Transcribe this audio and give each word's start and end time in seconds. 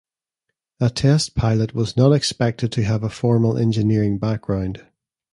A 0.79 0.89
test 0.89 1.35
pilot 1.35 1.75
was 1.75 1.95
not 1.95 2.11
expected 2.11 2.71
to 2.71 2.83
have 2.83 3.03
a 3.03 3.09
formal 3.11 3.55
engineering 3.55 4.17
background. 4.17 4.83